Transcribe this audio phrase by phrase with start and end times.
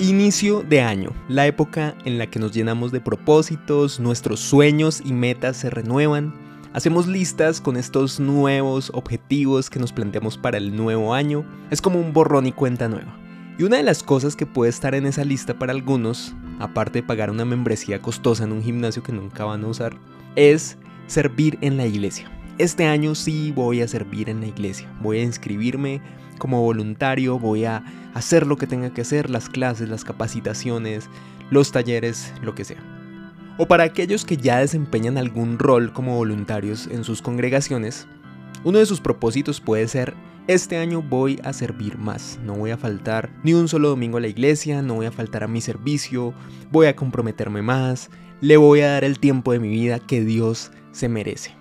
[0.00, 5.12] Inicio de año, la época en la que nos llenamos de propósitos, nuestros sueños y
[5.12, 6.32] metas se renuevan,
[6.72, 12.00] hacemos listas con estos nuevos objetivos que nos planteamos para el nuevo año, es como
[12.00, 13.14] un borrón y cuenta nueva.
[13.58, 17.06] Y una de las cosas que puede estar en esa lista para algunos, aparte de
[17.06, 19.98] pagar una membresía costosa en un gimnasio que nunca van a usar,
[20.34, 20.78] es
[21.08, 22.39] servir en la iglesia.
[22.60, 26.02] Este año sí voy a servir en la iglesia, voy a inscribirme
[26.36, 27.82] como voluntario, voy a
[28.12, 31.08] hacer lo que tenga que hacer, las clases, las capacitaciones,
[31.48, 32.76] los talleres, lo que sea.
[33.56, 38.06] O para aquellos que ya desempeñan algún rol como voluntarios en sus congregaciones,
[38.62, 40.12] uno de sus propósitos puede ser,
[40.46, 44.20] este año voy a servir más, no voy a faltar ni un solo domingo a
[44.20, 46.34] la iglesia, no voy a faltar a mi servicio,
[46.70, 48.10] voy a comprometerme más,
[48.42, 51.59] le voy a dar el tiempo de mi vida que Dios se merece.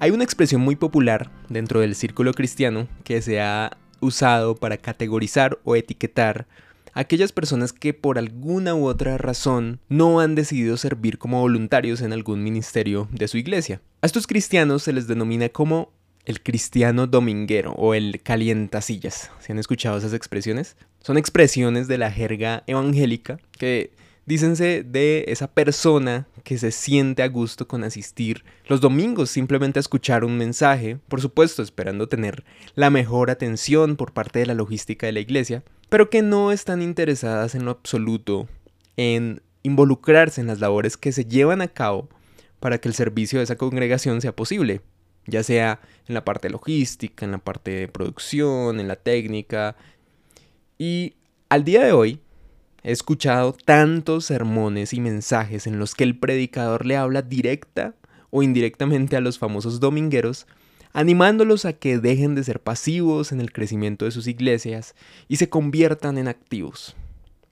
[0.00, 5.58] Hay una expresión muy popular dentro del círculo cristiano que se ha usado para categorizar
[5.64, 6.46] o etiquetar
[6.92, 12.02] a aquellas personas que por alguna u otra razón no han decidido servir como voluntarios
[12.02, 13.80] en algún ministerio de su iglesia.
[14.02, 15.92] A estos cristianos se les denomina como
[16.24, 19.30] el cristiano dominguero o el calientasillas.
[19.40, 20.76] ¿Se han escuchado esas expresiones?
[21.00, 23.92] Son expresiones de la jerga evangélica que
[24.26, 29.80] dícense de esa persona que se siente a gusto con asistir los domingos simplemente a
[29.80, 32.44] escuchar un mensaje, por supuesto esperando tener
[32.74, 36.82] la mejor atención por parte de la logística de la iglesia, pero que no están
[36.82, 38.48] interesadas en lo absoluto
[38.96, 42.08] en involucrarse en las labores que se llevan a cabo
[42.60, 44.80] para que el servicio de esa congregación sea posible,
[45.26, 49.76] ya sea en la parte logística, en la parte de producción, en la técnica.
[50.78, 51.14] Y
[51.48, 52.20] al día de hoy,
[52.86, 57.94] He escuchado tantos sermones y mensajes en los que el predicador le habla directa
[58.28, 60.46] o indirectamente a los famosos domingueros,
[60.92, 64.94] animándolos a que dejen de ser pasivos en el crecimiento de sus iglesias
[65.28, 66.94] y se conviertan en activos,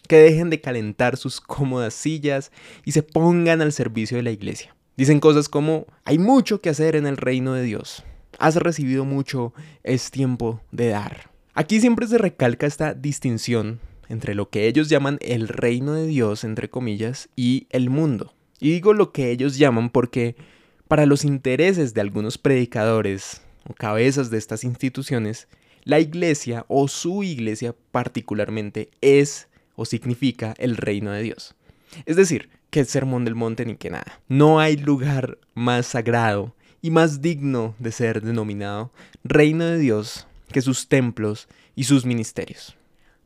[0.07, 2.53] que dejen de calentar sus cómodas sillas
[2.85, 4.77] y se pongan al servicio de la iglesia.
[4.99, 8.05] Dicen cosas como, hay mucho que hacer en el reino de Dios,
[8.39, 11.31] has recibido mucho, es tiempo de dar.
[11.55, 13.81] Aquí siempre se recalca esta distinción
[14.13, 18.35] entre lo que ellos llaman el reino de Dios, entre comillas, y el mundo.
[18.61, 20.37] Y digo lo que ellos llaman porque
[20.87, 25.49] para los intereses de algunos predicadores o cabezas de estas instituciones,
[25.85, 31.55] la iglesia o su iglesia particularmente es o significa el reino de Dios.
[32.05, 34.21] Es decir, que el sermón del monte ni que nada.
[34.29, 38.93] No hay lugar más sagrado y más digno de ser denominado
[39.25, 42.77] reino de Dios que sus templos y sus ministerios.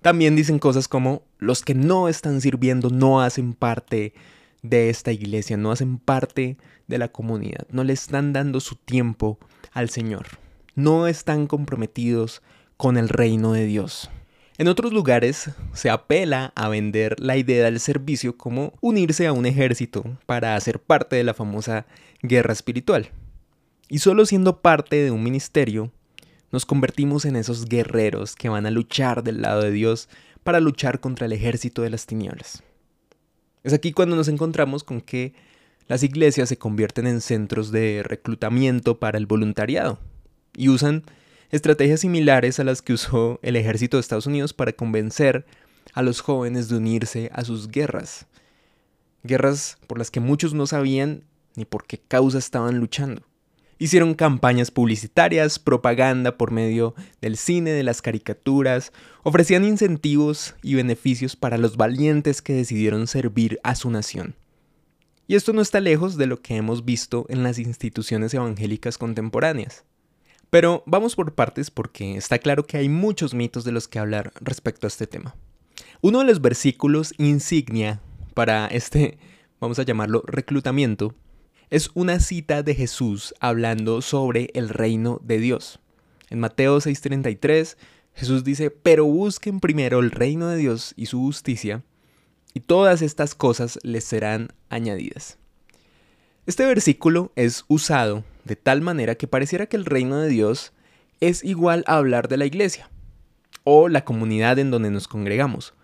[0.06, 4.14] También dicen cosas como los que no están sirviendo no hacen parte
[4.62, 9.40] de esta iglesia, no hacen parte de la comunidad, no le están dando su tiempo
[9.72, 10.26] al Señor,
[10.76, 12.40] no están comprometidos
[12.76, 14.08] con el reino de Dios.
[14.58, 19.44] En otros lugares se apela a vender la idea del servicio como unirse a un
[19.44, 21.84] ejército para hacer parte de la famosa
[22.22, 23.10] guerra espiritual.
[23.88, 25.90] Y solo siendo parte de un ministerio
[26.56, 30.08] nos convertimos en esos guerreros que van a luchar del lado de Dios
[30.42, 32.62] para luchar contra el ejército de las tinieblas.
[33.62, 35.34] Es aquí cuando nos encontramos con que
[35.86, 39.98] las iglesias se convierten en centros de reclutamiento para el voluntariado
[40.56, 41.02] y usan
[41.50, 45.44] estrategias similares a las que usó el ejército de Estados Unidos para convencer
[45.92, 48.24] a los jóvenes de unirse a sus guerras.
[49.24, 51.24] Guerras por las que muchos no sabían
[51.54, 53.20] ni por qué causa estaban luchando.
[53.78, 58.90] Hicieron campañas publicitarias, propaganda por medio del cine, de las caricaturas,
[59.22, 64.34] ofrecían incentivos y beneficios para los valientes que decidieron servir a su nación.
[65.28, 69.84] Y esto no está lejos de lo que hemos visto en las instituciones evangélicas contemporáneas.
[70.48, 74.32] Pero vamos por partes porque está claro que hay muchos mitos de los que hablar
[74.40, 75.34] respecto a este tema.
[76.00, 78.00] Uno de los versículos insignia
[78.32, 79.18] para este,
[79.60, 81.14] vamos a llamarlo, reclutamiento,
[81.70, 85.80] es una cita de Jesús hablando sobre el reino de Dios.
[86.30, 87.76] En Mateo 6:33,
[88.14, 91.82] Jesús dice, pero busquen primero el reino de Dios y su justicia,
[92.54, 95.38] y todas estas cosas les serán añadidas.
[96.46, 100.72] Este versículo es usado de tal manera que pareciera que el reino de Dios
[101.20, 102.88] es igual a hablar de la iglesia
[103.64, 105.74] o la comunidad en donde nos congregamos.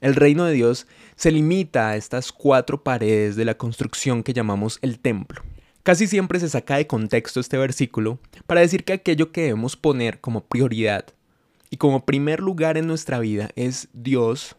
[0.00, 0.86] El reino de Dios
[1.16, 5.42] se limita a estas cuatro paredes de la construcción que llamamos el templo.
[5.82, 10.20] Casi siempre se saca de contexto este versículo para decir que aquello que debemos poner
[10.20, 11.06] como prioridad
[11.70, 14.54] y como primer lugar en nuestra vida es Dios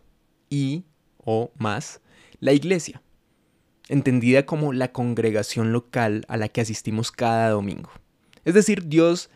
[0.50, 0.84] y,
[1.24, 2.02] o más,
[2.42, 3.02] la iglesia,
[3.88, 7.92] entendida como la congregación local a la que asistimos cada domingo.
[8.44, 9.30] Es decir, Dios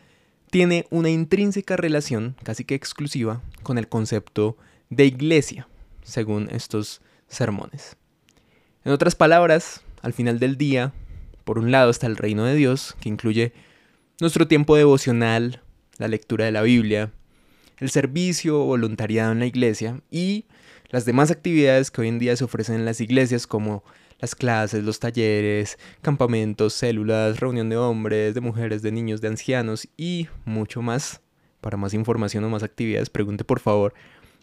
[0.50, 4.58] tiene una intrínseca relación, casi que exclusiva, con el concepto
[4.90, 5.66] de iglesia
[6.04, 7.96] según estos sermones.
[8.84, 10.92] En otras palabras, al final del día,
[11.44, 13.52] por un lado está el reino de Dios, que incluye
[14.20, 15.62] nuestro tiempo devocional,
[15.98, 17.12] la lectura de la Biblia,
[17.78, 20.44] el servicio o voluntariado en la iglesia y
[20.90, 23.82] las demás actividades que hoy en día se ofrecen en las iglesias como
[24.20, 29.88] las clases, los talleres, campamentos, células, reunión de hombres, de mujeres, de niños, de ancianos
[29.96, 31.20] y mucho más.
[31.60, 33.94] Para más información o más actividades, pregunte por favor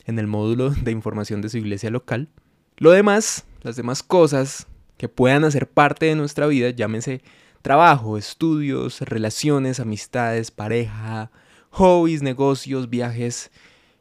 [0.05, 2.29] en el módulo de información de su iglesia local.
[2.77, 4.67] Lo demás, las demás cosas
[4.97, 7.21] que puedan hacer parte de nuestra vida, llámense
[7.61, 11.31] trabajo, estudios, relaciones, amistades, pareja,
[11.69, 13.51] hobbies, negocios, viajes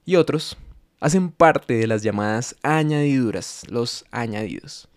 [0.04, 0.56] y otros,
[1.00, 4.88] hacen parte de las llamadas añadiduras, los añadidos.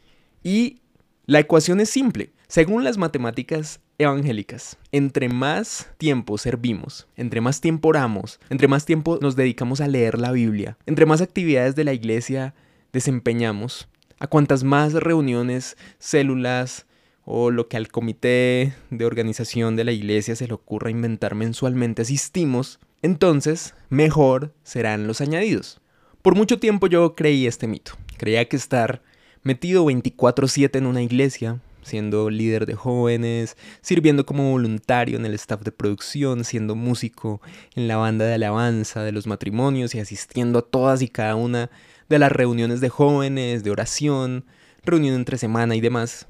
[0.44, 0.81] Y
[1.25, 2.33] la ecuación es simple.
[2.47, 9.19] Según las matemáticas evangélicas, entre más tiempo servimos, entre más tiempo oramos, entre más tiempo
[9.21, 12.53] nos dedicamos a leer la Biblia, entre más actividades de la iglesia
[12.91, 13.87] desempeñamos,
[14.19, 16.85] a cuantas más reuniones, células
[17.25, 22.01] o lo que al comité de organización de la iglesia se le ocurra inventar mensualmente
[22.01, 25.81] asistimos, entonces mejor serán los añadidos.
[26.21, 27.93] Por mucho tiempo yo creí este mito.
[28.17, 29.01] Creía que estar
[29.41, 35.62] metido 24/7 en una iglesia, siendo líder de jóvenes, sirviendo como voluntario en el staff
[35.62, 37.41] de producción, siendo músico
[37.75, 41.69] en la banda de alabanza de los matrimonios y asistiendo a todas y cada una
[42.09, 44.45] de las reuniones de jóvenes, de oración,
[44.85, 46.27] reunión entre semana y demás,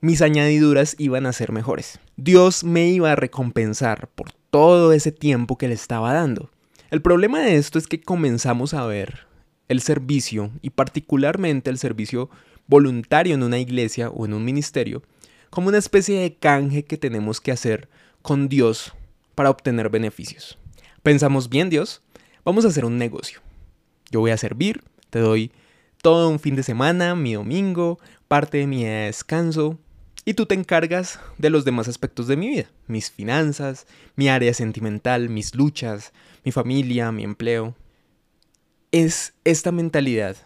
[0.00, 1.98] mis añadiduras iban a ser mejores.
[2.16, 6.50] Dios me iba a recompensar por todo ese tiempo que le estaba dando.
[6.90, 9.26] El problema de esto es que comenzamos a ver
[9.68, 12.30] el servicio y particularmente el servicio
[12.66, 15.02] voluntario en una iglesia o en un ministerio
[15.50, 17.88] como una especie de canje que tenemos que hacer
[18.22, 18.92] con Dios
[19.34, 20.58] para obtener beneficios.
[21.02, 22.02] Pensamos bien Dios,
[22.44, 23.40] vamos a hacer un negocio.
[24.10, 25.52] Yo voy a servir, te doy
[26.02, 27.98] todo un fin de semana, mi domingo,
[28.28, 29.78] parte de mi descanso,
[30.24, 33.86] y tú te encargas de los demás aspectos de mi vida, mis finanzas,
[34.16, 36.12] mi área sentimental, mis luchas,
[36.44, 37.76] mi familia, mi empleo.
[38.90, 40.36] Es esta mentalidad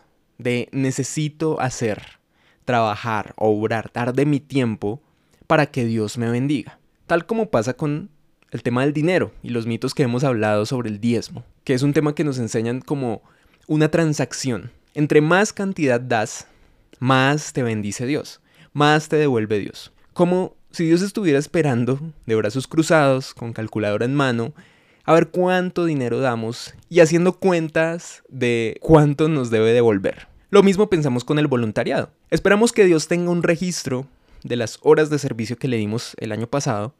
[0.42, 2.19] de necesito hacer,
[2.64, 5.02] trabajar, obrar, dar de mi tiempo
[5.46, 6.78] para que Dios me bendiga.
[7.06, 8.10] Tal como pasa con
[8.50, 11.82] el tema del dinero y los mitos que hemos hablado sobre el diezmo, que es
[11.82, 13.22] un tema que nos enseñan como
[13.66, 14.70] una transacción.
[14.94, 16.46] Entre más cantidad das,
[16.98, 18.40] más te bendice Dios,
[18.72, 19.93] más te devuelve Dios.
[20.12, 24.52] Como si Dios estuviera esperando, de brazos cruzados, con calculadora en mano,
[25.04, 30.30] a ver cuánto dinero damos y haciendo cuentas de cuánto nos debe devolver.
[30.50, 32.11] Lo mismo pensamos con el voluntariado.
[32.29, 34.08] Esperamos que Dios tenga un registro
[34.43, 36.93] de las horas de servicio que le dimos el año pasado,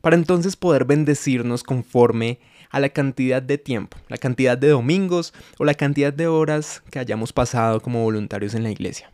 [0.00, 2.40] para entonces poder bendecirnos conforme
[2.70, 6.98] a la cantidad de tiempo, la cantidad de domingos o la cantidad de horas que
[6.98, 9.10] hayamos pasado como voluntarios en la iglesia.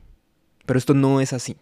[0.65, 1.57] Pero esto no es así.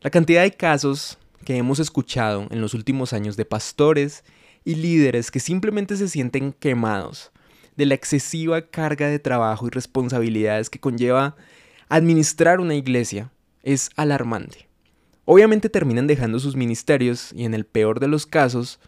[0.00, 4.24] La cantidad de casos que hemos escuchado en los últimos años de pastores
[4.64, 7.30] y líderes que simplemente se sienten quemados
[7.78, 11.36] de la excesiva carga de trabajo y responsabilidades que conlleva
[11.88, 13.30] administrar una iglesia
[13.62, 14.68] es alarmante.
[15.24, 18.80] Obviamente terminan dejando sus ministerios y en el peor de los casos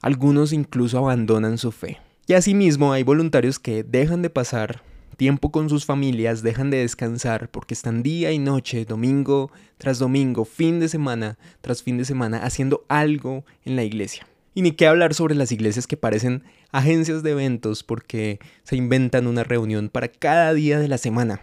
[0.00, 1.98] algunos incluso abandonan su fe.
[2.26, 4.82] Y asimismo hay voluntarios que dejan de pasar
[5.18, 10.46] tiempo con sus familias, dejan de descansar porque están día y noche, domingo tras domingo,
[10.46, 14.26] fin de semana tras fin de semana, haciendo algo en la iglesia.
[14.58, 19.28] Y ni qué hablar sobre las iglesias que parecen agencias de eventos porque se inventan
[19.28, 21.42] una reunión para cada día de la semana,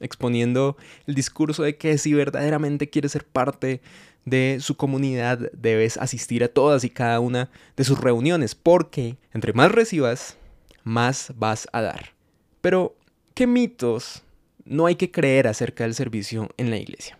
[0.00, 3.82] exponiendo el discurso de que si verdaderamente quieres ser parte
[4.24, 9.52] de su comunidad debes asistir a todas y cada una de sus reuniones, porque entre
[9.52, 10.38] más recibas,
[10.84, 12.14] más vas a dar.
[12.62, 12.96] Pero,
[13.34, 14.22] ¿qué mitos
[14.64, 17.18] no hay que creer acerca del servicio en la iglesia?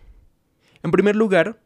[0.82, 1.60] En primer lugar,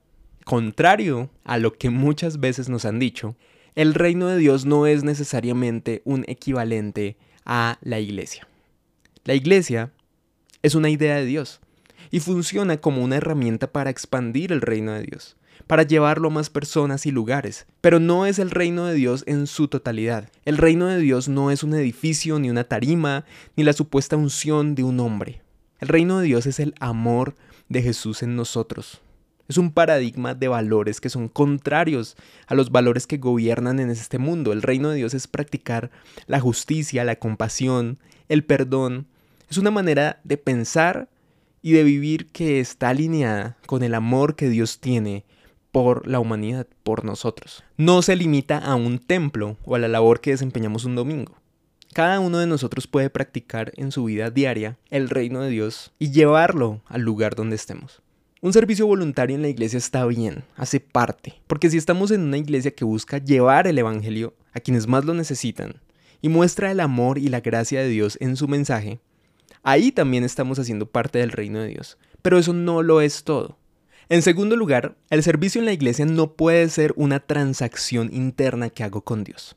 [0.45, 3.37] contrario a lo que muchas veces nos han dicho,
[3.79, 8.49] el reino de Dios no es necesariamente un equivalente a la iglesia.
[9.25, 9.93] La iglesia
[10.65, 11.61] es una idea de Dios
[12.11, 15.37] y funciona como una herramienta para expandir el reino de Dios,
[15.69, 17.67] para llevarlo a más personas y lugares.
[17.81, 20.29] Pero no es el reino de Dios en su totalidad.
[20.45, 24.75] El reino de Dios no es un edificio, ni una tarima, ni la supuesta unción
[24.75, 25.41] de un hombre.
[25.79, 27.37] El reino de Dios es el amor
[27.69, 29.01] de Jesús en nosotros.
[29.49, 34.19] Es un paradigma de valores que son contrarios a los valores que gobiernan en este
[34.19, 34.53] mundo.
[34.53, 35.91] El reino de Dios es practicar
[36.27, 39.07] la justicia, la compasión, el perdón.
[39.49, 41.09] Es una manera de pensar
[41.63, 45.25] y de vivir que está alineada con el amor que Dios tiene
[45.73, 47.65] por la humanidad, por nosotros.
[47.79, 51.35] No se limita a un templo o a la labor que desempeñamos un domingo.
[51.95, 56.11] cada uno de nosotros puede practicar en su vida diaria el reino de Dios y
[56.11, 58.03] llevarlo al lugar donde estemos.
[58.41, 62.39] Un servicio voluntario en la iglesia está bien, hace parte, porque si estamos en una
[62.39, 65.81] iglesia que busca llevar el Evangelio a quienes más lo necesitan
[66.23, 69.01] y muestra el amor y la gracia de Dios en su mensaje,
[69.65, 71.99] ahí también estamos haciendo parte del reino de Dios.
[72.23, 73.59] Pero eso no lo es todo.
[74.09, 78.85] En segundo lugar, el servicio en la iglesia no puede ser una transacción interna que
[78.85, 79.57] hago con Dios.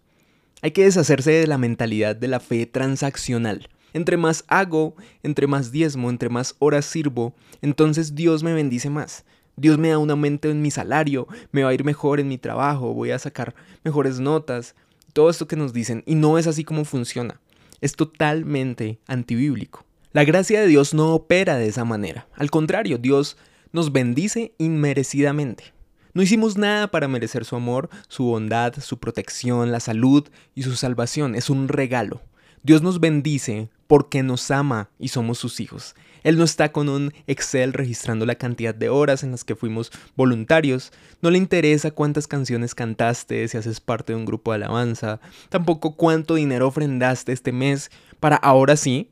[0.63, 5.71] Hay que deshacerse de la mentalidad de la fe transaccional entre más hago, entre más
[5.71, 9.25] diezmo, entre más horas sirvo, entonces Dios me bendice más.
[9.55, 12.37] Dios me da un aumento en mi salario, me va a ir mejor en mi
[12.37, 14.75] trabajo, voy a sacar mejores notas,
[15.13, 17.39] todo esto que nos dicen, y no es así como funciona.
[17.81, 19.85] Es totalmente antibíblico.
[20.13, 22.27] La gracia de Dios no opera de esa manera.
[22.35, 23.37] Al contrario, Dios
[23.71, 25.73] nos bendice inmerecidamente.
[26.13, 30.75] No hicimos nada para merecer su amor, su bondad, su protección, la salud y su
[30.75, 31.35] salvación.
[31.35, 32.21] Es un regalo.
[32.63, 35.95] Dios nos bendice porque nos ama y somos sus hijos.
[36.23, 39.91] Él no está con un Excel registrando la cantidad de horas en las que fuimos
[40.15, 45.19] voluntarios, no le interesa cuántas canciones cantaste si haces parte de un grupo de alabanza,
[45.49, 49.11] tampoco cuánto dinero ofrendaste este mes para ahora sí,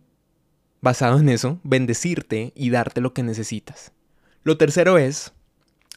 [0.79, 3.91] basado en eso, bendecirte y darte lo que necesitas.
[4.43, 5.33] Lo tercero es,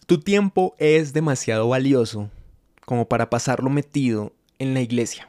[0.06, 2.30] tu tiempo es demasiado valioso
[2.84, 5.28] como para pasarlo metido en la iglesia,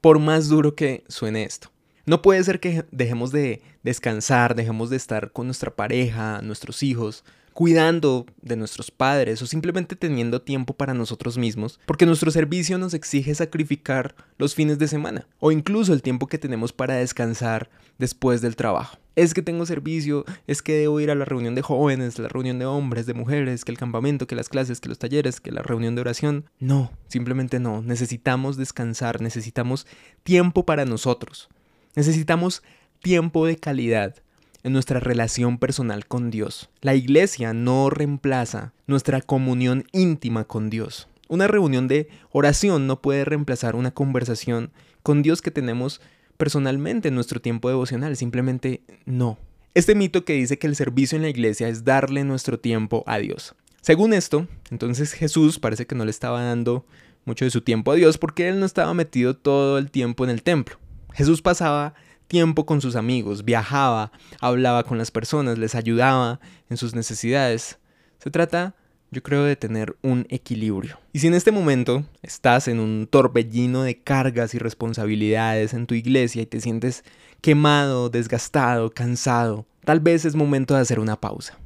[0.00, 1.73] por más duro que suene esto.
[2.06, 7.24] No puede ser que dejemos de descansar, dejemos de estar con nuestra pareja, nuestros hijos,
[7.54, 12.92] cuidando de nuestros padres o simplemente teniendo tiempo para nosotros mismos, porque nuestro servicio nos
[12.92, 18.42] exige sacrificar los fines de semana o incluso el tiempo que tenemos para descansar después
[18.42, 18.98] del trabajo.
[19.16, 22.58] Es que tengo servicio, es que debo ir a la reunión de jóvenes, la reunión
[22.58, 25.62] de hombres, de mujeres, que el campamento, que las clases, que los talleres, que la
[25.62, 26.50] reunión de oración.
[26.58, 27.80] No, simplemente no.
[27.80, 29.86] Necesitamos descansar, necesitamos
[30.24, 31.48] tiempo para nosotros.
[31.96, 32.62] Necesitamos
[33.02, 34.16] tiempo de calidad
[34.64, 36.70] en nuestra relación personal con Dios.
[36.80, 41.08] La iglesia no reemplaza nuestra comunión íntima con Dios.
[41.28, 44.72] Una reunión de oración no puede reemplazar una conversación
[45.02, 46.00] con Dios que tenemos
[46.36, 48.16] personalmente en nuestro tiempo devocional.
[48.16, 49.38] Simplemente no.
[49.74, 53.18] Este mito que dice que el servicio en la iglesia es darle nuestro tiempo a
[53.18, 53.54] Dios.
[53.82, 56.86] Según esto, entonces Jesús parece que no le estaba dando
[57.24, 60.30] mucho de su tiempo a Dios porque él no estaba metido todo el tiempo en
[60.30, 60.78] el templo.
[61.14, 61.94] Jesús pasaba
[62.26, 67.78] tiempo con sus amigos, viajaba, hablaba con las personas, les ayudaba en sus necesidades.
[68.18, 68.74] Se trata,
[69.12, 70.98] yo creo, de tener un equilibrio.
[71.12, 75.94] Y si en este momento estás en un torbellino de cargas y responsabilidades en tu
[75.94, 77.04] iglesia y te sientes
[77.40, 81.58] quemado, desgastado, cansado, tal vez es momento de hacer una pausa.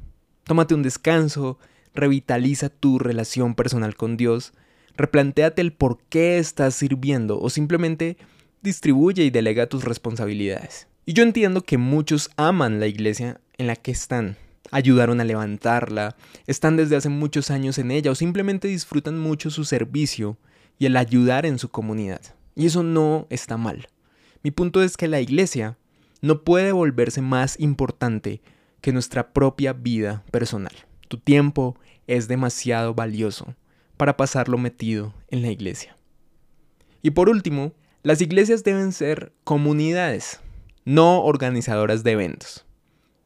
[0.43, 1.57] Tómate un descanso,
[1.95, 4.53] revitaliza tu relación personal con Dios,
[4.95, 8.17] replantéate el por qué estás sirviendo o simplemente
[8.61, 10.87] distribuye y delega tus responsabilidades.
[11.05, 14.37] Y yo entiendo que muchos aman la iglesia en la que están,
[14.71, 16.15] ayudaron a levantarla,
[16.47, 20.37] están desde hace muchos años en ella o simplemente disfrutan mucho su servicio
[20.77, 22.21] y el ayudar en su comunidad.
[22.55, 23.87] Y eso no está mal.
[24.43, 25.77] Mi punto es que la iglesia
[26.21, 28.41] no puede volverse más importante
[28.81, 30.73] que nuestra propia vida personal.
[31.07, 33.55] Tu tiempo es demasiado valioso
[33.97, 35.97] para pasarlo metido en la iglesia.
[37.01, 40.39] Y por último, las iglesias deben ser comunidades,
[40.85, 42.65] no organizadoras de eventos.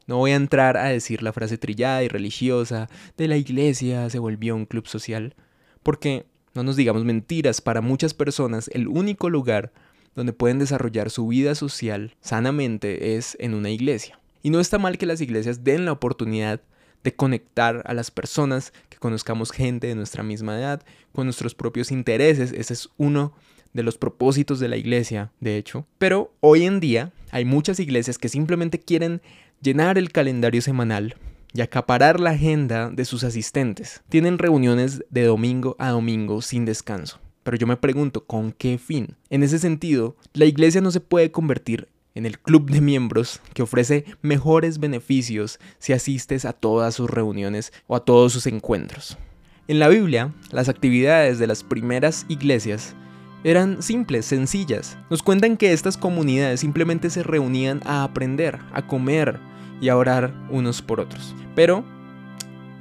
[0.08, 4.18] No voy a entrar a decir la frase trillada y religiosa de la iglesia se
[4.18, 5.36] volvió un club social,
[5.84, 6.26] porque,
[6.56, 9.72] no nos digamos mentiras, para muchas personas el único lugar
[10.16, 14.20] donde pueden desarrollar su vida social sanamente es en una iglesia.
[14.42, 16.62] Y no está mal que las iglesias den la oportunidad
[17.04, 21.92] de conectar a las personas, que conozcamos gente de nuestra misma edad, con nuestros propios
[21.92, 22.52] intereses.
[22.52, 23.34] Ese es uno
[23.74, 25.86] de los propósitos de la iglesia, de hecho.
[25.98, 29.22] Pero hoy en día hay muchas iglesias que simplemente quieren
[29.62, 31.16] llenar el calendario semanal
[31.54, 34.02] y acaparar la agenda de sus asistentes.
[34.10, 37.20] Tienen reuniones de domingo a domingo sin descanso.
[37.44, 39.16] Pero yo me pregunto, ¿con qué fin?
[39.30, 43.64] En ese sentido, la iglesia no se puede convertir en el club de miembros que
[43.64, 49.18] ofrece mejores beneficios si asistes a todas sus reuniones o a todos sus encuentros.
[49.68, 52.96] En la Biblia, las actividades de las primeras iglesias
[53.44, 54.98] eran simples, sencillas.
[55.10, 59.40] Nos cuentan que estas comunidades simplemente se reunían a aprender, a comer
[59.82, 61.36] y a orar unos por otros.
[61.56, 61.84] Pero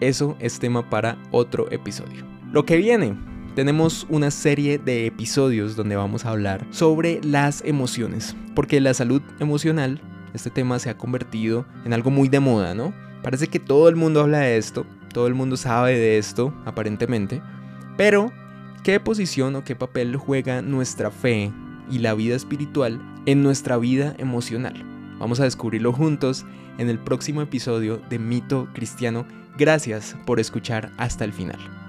[0.01, 2.25] eso es tema para otro episodio.
[2.53, 3.17] Lo que viene,
[3.55, 9.23] tenemos una serie de episodios donde vamos a hablar sobre las emociones, porque la salud
[9.41, 10.01] emocional,
[10.35, 12.95] este tema se ha convertido en algo muy de moda, ¿no?
[13.23, 17.43] Parece que todo el mundo habla de esto, todo el mundo sabe de esto, aparentemente,
[17.97, 18.33] pero
[18.83, 21.53] ¿Qué posición o qué papel juega nuestra fe
[21.89, 24.75] y la vida espiritual en nuestra vida emocional.
[25.21, 26.45] Vamos a descubrirlo juntos
[26.79, 29.25] en el próximo episodio de Mito Cristiano.
[29.57, 31.82] Gracias por escuchar hasta el final.